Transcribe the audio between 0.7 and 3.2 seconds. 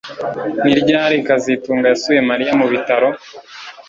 ryari kazitunga yasuye Mariya mu bitaro